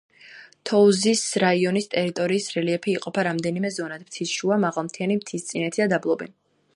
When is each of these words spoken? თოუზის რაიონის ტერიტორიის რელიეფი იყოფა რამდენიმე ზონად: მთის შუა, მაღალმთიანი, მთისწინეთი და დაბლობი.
თოუზის 0.67 1.19
რაიონის 1.43 1.87
ტერიტორიის 1.91 2.47
რელიეფი 2.55 2.95
იყოფა 2.95 3.27
რამდენიმე 3.29 3.73
ზონად: 3.77 4.07
მთის 4.07 4.33
შუა, 4.39 4.61
მაღალმთიანი, 4.67 5.19
მთისწინეთი 5.23 5.83
და 5.85 5.89
დაბლობი. 5.95 6.33